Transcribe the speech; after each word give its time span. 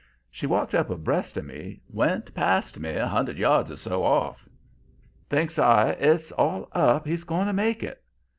She 0.31 0.47
walked 0.47 0.73
up 0.73 0.89
abreast 0.89 1.37
of 1.37 1.45
me, 1.45 1.79
went 1.87 2.33
past 2.33 2.79
me, 2.79 2.95
a 2.95 3.07
hundred 3.07 3.37
yards 3.37 3.69
or 3.69 3.75
so 3.75 4.03
off. 4.03 4.49
Thinks 5.29 5.59
I: 5.59 5.89
'It's 5.89 6.31
all 6.31 6.69
up. 6.71 7.05
He's 7.05 7.23
going 7.23 7.45
to 7.45 7.53
make 7.53 7.83
it.' 7.83 8.01